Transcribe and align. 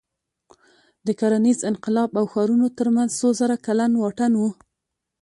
د 1.05 1.07
کرنیز 1.19 1.59
انقلاب 1.71 2.09
او 2.19 2.25
ښارونو 2.31 2.67
تر 2.77 2.87
منځ 2.95 3.09
څو 3.19 3.27
زره 3.39 3.55
کلن 3.65 3.91
واټن 3.97 4.31
و. 4.37 4.41